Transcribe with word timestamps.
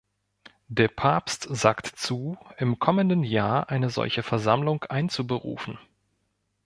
Der 0.67 0.87
Papst 0.87 1.43
sagt 1.51 1.85
zu, 1.85 2.35
im 2.57 2.79
kommenden 2.79 3.23
Jahr 3.23 3.69
eine 3.69 3.91
solche 3.91 4.23
Versammlung 4.23 4.83
einzuberufen. 4.85 5.77